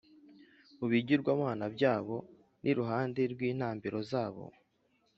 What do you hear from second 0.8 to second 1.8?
bigirwamana